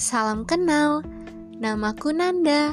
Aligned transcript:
Salam 0.00 0.48
kenal, 0.48 1.04
namaku 1.60 2.16
Nanda. 2.16 2.72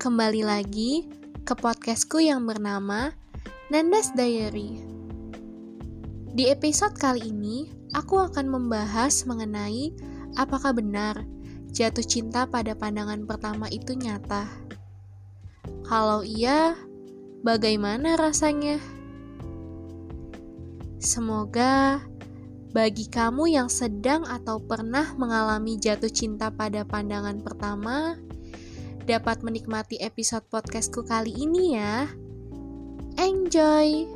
Kembali 0.00 0.40
lagi 0.40 1.04
ke 1.44 1.52
podcastku 1.52 2.16
yang 2.16 2.48
bernama 2.48 3.12
Nanda's 3.68 4.08
Diary. 4.16 4.80
Di 6.32 6.48
episode 6.48 6.96
kali 6.96 7.28
ini, 7.28 7.68
aku 7.92 8.24
akan 8.24 8.48
membahas 8.48 9.28
mengenai 9.28 9.92
apakah 10.40 10.72
benar 10.72 11.28
jatuh 11.76 12.00
cinta 12.00 12.48
pada 12.48 12.72
pandangan 12.72 13.28
pertama 13.28 13.68
itu 13.68 13.92
nyata. 13.92 14.48
Kalau 15.84 16.24
iya, 16.24 16.72
bagaimana 17.44 18.16
rasanya? 18.16 18.80
Semoga 21.04 22.00
bagi 22.74 23.06
kamu 23.06 23.54
yang 23.54 23.68
sedang 23.70 24.26
atau 24.26 24.58
pernah 24.58 25.14
mengalami 25.14 25.78
jatuh 25.78 26.10
cinta 26.10 26.50
pada 26.50 26.82
pandangan 26.82 27.38
pertama, 27.42 28.18
dapat 29.06 29.42
menikmati 29.46 30.02
episode 30.02 30.42
podcastku 30.50 31.06
kali 31.06 31.30
ini 31.34 31.78
ya. 31.78 32.10
Enjoy! 33.16 34.06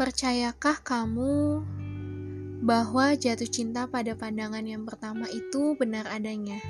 Percayakah 0.00 0.80
kamu 0.80 1.60
bahwa 2.60 3.16
jatuh 3.16 3.48
cinta 3.48 3.88
pada 3.88 4.12
pandangan 4.12 4.60
yang 4.60 4.84
pertama 4.84 5.24
itu 5.32 5.72
benar 5.80 6.04
adanya. 6.12 6.60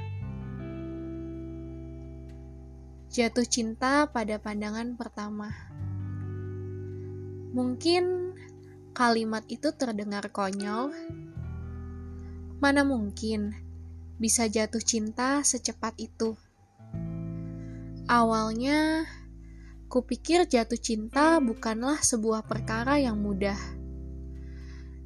Jatuh 3.11 3.43
cinta 3.43 4.07
pada 4.07 4.39
pandangan 4.39 4.95
pertama. 4.95 5.51
Mungkin 7.51 8.31
kalimat 8.95 9.43
itu 9.51 9.75
terdengar 9.75 10.31
konyol. 10.31 10.95
Mana 12.63 12.87
mungkin 12.87 13.51
bisa 14.15 14.47
jatuh 14.47 14.79
cinta 14.79 15.43
secepat 15.43 15.99
itu? 15.99 16.39
Awalnya, 18.07 19.11
kupikir 19.91 20.47
jatuh 20.47 20.79
cinta 20.79 21.43
bukanlah 21.43 21.99
sebuah 21.99 22.47
perkara 22.47 23.03
yang 23.03 23.19
mudah 23.19 23.59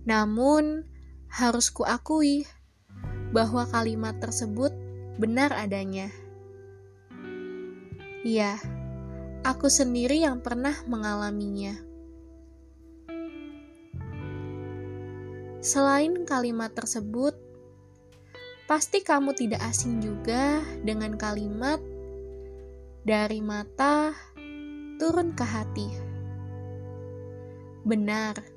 namun, 0.05 0.85
harus 1.33 1.73
kuakui 1.73 2.47
bahwa 3.35 3.67
kalimat 3.67 4.15
tersebut 4.23 4.71
benar 5.19 5.51
adanya. 5.51 6.13
Iya, 8.25 8.57
aku 9.43 9.67
sendiri 9.69 10.23
yang 10.23 10.41
pernah 10.41 10.73
mengalaminya. 10.87 11.77
Selain 15.65 16.29
kalimat 16.29 16.77
tersebut, 16.77 17.33
pasti 18.69 19.01
kamu 19.01 19.33
tidak 19.33 19.65
asing 19.65 20.01
juga 20.05 20.61
dengan 20.85 21.17
kalimat 21.17 21.81
"dari 23.05 23.41
mata 23.41 24.13
turun 25.01 25.33
ke 25.33 25.45
hati". 25.45 25.89
Benar 27.85 28.54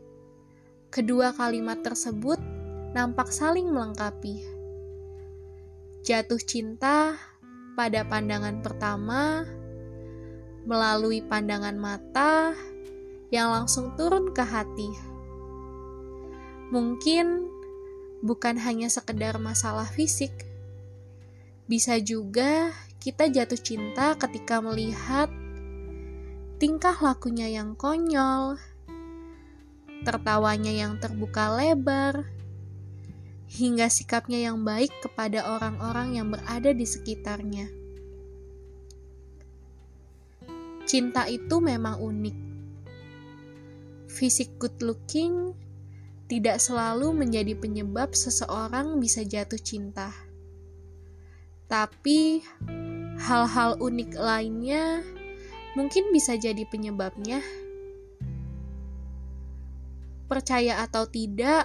Kedua 0.88 1.36
kalimat 1.36 1.84
tersebut 1.84 2.40
nampak 2.96 3.28
saling 3.36 3.68
melengkapi. 3.68 4.40
Jatuh 6.08 6.40
cinta 6.40 7.20
pada 7.76 8.08
pandangan 8.08 8.64
pertama 8.64 9.44
melalui 10.64 11.20
pandangan 11.20 11.76
mata 11.76 12.56
yang 13.28 13.52
langsung 13.52 13.92
turun 14.00 14.32
ke 14.32 14.40
hati. 14.40 14.88
Mungkin 16.72 17.48
bukan 18.24 18.56
hanya 18.56 18.88
sekedar 18.88 19.36
masalah 19.44 19.92
fisik, 19.92 20.32
bisa 21.68 22.00
juga 22.00 22.72
kita 23.04 23.28
jatuh 23.28 23.60
cinta 23.60 24.16
ketika 24.16 24.64
melihat 24.64 25.28
tingkah 26.64 26.96
lakunya 27.04 27.52
yang 27.52 27.76
konyol, 27.76 28.56
tertawanya 30.08 30.72
yang 30.72 30.96
terbuka 30.96 31.52
lebar, 31.52 32.24
hingga 33.52 33.92
sikapnya 33.92 34.48
yang 34.48 34.64
baik 34.64 34.88
kepada 35.04 35.44
orang-orang 35.44 36.16
yang 36.16 36.32
berada 36.32 36.72
di 36.72 36.88
sekitarnya. 36.88 37.68
Cinta 40.88 41.28
itu 41.28 41.60
memang 41.60 42.00
unik. 42.00 42.38
Fisik 44.08 44.56
good 44.56 44.80
looking 44.80 45.52
tidak 46.32 46.64
selalu 46.64 47.12
menjadi 47.12 47.60
penyebab 47.60 48.16
seseorang 48.16 49.04
bisa 49.04 49.28
jatuh 49.28 49.60
cinta. 49.60 50.16
Tapi 51.68 52.40
hal-hal 53.20 53.76
unik 53.84 54.16
lainnya 54.16 55.04
mungkin 55.76 56.16
bisa 56.16 56.40
jadi 56.40 56.64
penyebabnya 56.72 57.44
Percaya 60.28 60.84
atau 60.84 61.08
tidak, 61.08 61.64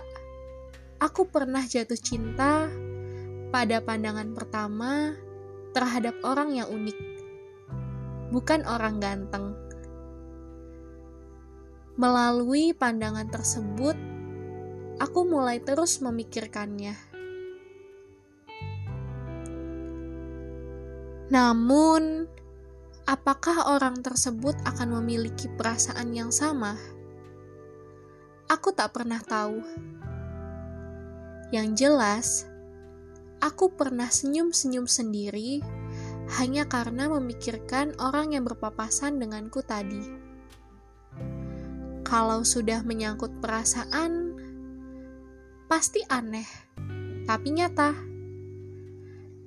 aku 1.03 1.27
pernah 1.27 1.67
jatuh 1.67 1.99
cinta 1.99 2.71
pada 3.51 3.83
pandangan 3.83 4.31
pertama 4.39 5.19
terhadap 5.75 6.15
orang 6.23 6.55
yang 6.55 6.71
unik, 6.71 6.99
bukan 8.31 8.63
orang 8.71 9.03
ganteng. 9.03 9.59
Melalui 11.99 12.71
pandangan 12.71 13.27
tersebut, 13.29 13.99
aku 15.03 15.21
mulai 15.27 15.59
terus 15.59 15.99
memikirkannya. 15.99 16.95
Namun, 21.35 22.31
apakah 23.11 23.75
orang 23.75 24.01
tersebut 24.07 24.55
akan 24.63 25.03
memiliki 25.03 25.51
perasaan 25.51 26.15
yang 26.15 26.31
sama? 26.31 27.02
Aku 28.53 28.69
tak 28.77 28.93
pernah 28.93 29.17
tahu. 29.25 29.65
Yang 31.57 31.69
jelas, 31.73 32.29
aku 33.41 33.73
pernah 33.73 34.13
senyum-senyum 34.13 34.85
sendiri 34.85 35.65
hanya 36.37 36.69
karena 36.69 37.09
memikirkan 37.09 37.97
orang 37.97 38.37
yang 38.37 38.45
berpapasan 38.45 39.17
denganku 39.17 39.65
tadi. 39.65 40.05
Kalau 42.05 42.45
sudah 42.45 42.85
menyangkut 42.85 43.41
perasaan, 43.41 44.37
pasti 45.65 46.05
aneh, 46.13 46.49
tapi 47.25 47.57
nyata. 47.57 47.97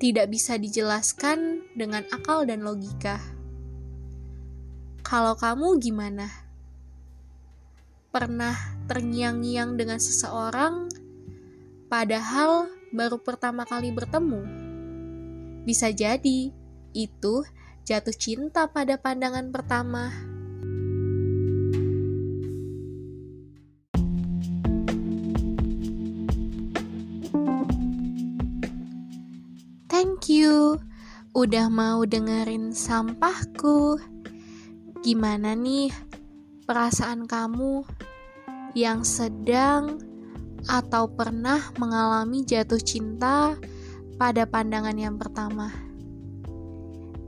Tidak 0.02 0.26
bisa 0.34 0.58
dijelaskan 0.58 1.62
dengan 1.78 2.10
akal 2.10 2.50
dan 2.50 2.66
logika. 2.66 3.22
Kalau 5.06 5.38
kamu 5.38 5.78
gimana? 5.78 6.46
pernah 8.16 8.56
terngiang-ngiang 8.86 9.78
dengan 9.78 9.98
seseorang, 9.98 10.90
padahal 11.90 12.70
baru 12.94 13.20
pertama 13.20 13.66
kali 13.66 13.92
bertemu. 13.92 14.42
Bisa 15.66 15.90
jadi 15.90 16.54
itu 16.94 17.36
jatuh 17.86 18.16
cinta 18.16 18.70
pada 18.70 18.98
pandangan 18.98 19.50
pertama. 19.50 20.14
Thank 29.90 30.28
you 30.30 30.82
udah 31.36 31.68
mau 31.68 32.08
dengerin 32.08 32.72
sampahku. 32.72 34.00
Gimana 35.04 35.54
nih 35.54 35.92
perasaan 36.66 37.30
kamu 37.30 38.05
yang 38.76 39.08
sedang 39.08 39.98
atau 40.68 41.08
pernah 41.08 41.72
mengalami 41.80 42.44
jatuh 42.44 42.78
cinta 42.78 43.56
pada 44.20 44.44
pandangan 44.44 44.94
yang 44.94 45.16
pertama. 45.16 45.72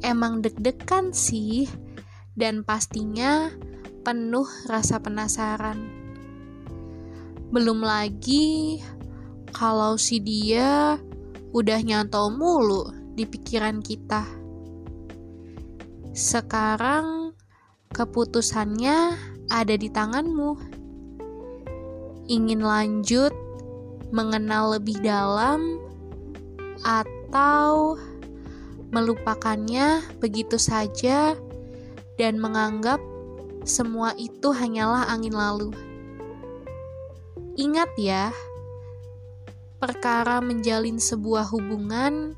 Emang 0.06 0.44
deg-degan 0.44 1.16
sih, 1.16 1.66
dan 2.38 2.62
pastinya 2.62 3.50
penuh 4.06 4.46
rasa 4.70 5.02
penasaran. 5.02 5.80
Belum 7.50 7.82
lagi 7.82 8.78
kalau 9.56 9.98
si 9.98 10.22
dia 10.22 11.00
udah 11.56 11.80
nyantol 11.82 12.30
mulu 12.36 12.94
di 13.18 13.26
pikiran 13.26 13.82
kita. 13.82 14.28
Sekarang 16.14 17.28
Keputusannya 17.88 19.16
ada 19.48 19.76
di 19.80 19.88
tanganmu. 19.88 20.77
Ingin 22.28 22.60
lanjut 22.60 23.32
mengenal 24.12 24.76
lebih 24.80 25.00
dalam, 25.04 25.80
atau 26.84 27.96
melupakannya 28.92 30.04
begitu 30.20 30.56
saja, 30.60 31.36
dan 32.20 32.40
menganggap 32.40 33.00
semua 33.68 34.16
itu 34.16 34.52
hanyalah 34.56 35.12
angin 35.12 35.36
lalu. 35.36 35.72
Ingat 37.60 37.92
ya, 38.00 38.32
perkara 39.82 40.40
menjalin 40.40 41.02
sebuah 41.02 41.50
hubungan 41.52 42.38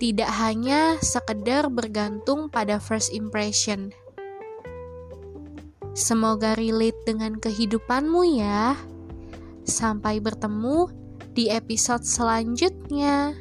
tidak 0.00 0.32
hanya 0.40 0.96
sekedar 1.04 1.68
bergantung 1.68 2.48
pada 2.48 2.80
first 2.80 3.12
impression. 3.12 3.92
Semoga 6.00 6.56
relate 6.56 6.96
dengan 7.04 7.36
kehidupanmu 7.36 8.40
ya. 8.40 8.72
Sampai 9.68 10.16
bertemu 10.16 10.88
di 11.36 11.52
episode 11.52 12.08
selanjutnya. 12.08 13.36